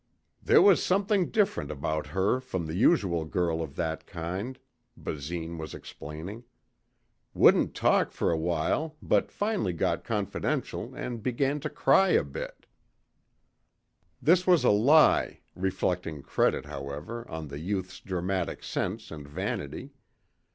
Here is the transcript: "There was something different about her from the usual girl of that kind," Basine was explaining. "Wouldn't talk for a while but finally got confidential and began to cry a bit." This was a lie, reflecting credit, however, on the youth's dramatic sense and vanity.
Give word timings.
"There 0.41 0.63
was 0.63 0.81
something 0.83 1.29
different 1.29 1.69
about 1.69 2.07
her 2.07 2.39
from 2.39 2.65
the 2.65 2.73
usual 2.73 3.23
girl 3.23 3.61
of 3.61 3.75
that 3.75 4.07
kind," 4.07 4.57
Basine 4.97 5.59
was 5.59 5.75
explaining. 5.75 6.43
"Wouldn't 7.35 7.75
talk 7.75 8.11
for 8.11 8.31
a 8.31 8.35
while 8.39 8.95
but 9.03 9.31
finally 9.31 9.73
got 9.73 10.03
confidential 10.03 10.95
and 10.95 11.21
began 11.21 11.59
to 11.59 11.69
cry 11.69 12.07
a 12.09 12.23
bit." 12.23 12.65
This 14.19 14.47
was 14.47 14.63
a 14.63 14.71
lie, 14.71 15.41
reflecting 15.53 16.23
credit, 16.23 16.65
however, 16.65 17.29
on 17.29 17.49
the 17.49 17.59
youth's 17.59 17.99
dramatic 17.99 18.63
sense 18.63 19.11
and 19.11 19.27
vanity. 19.27 19.91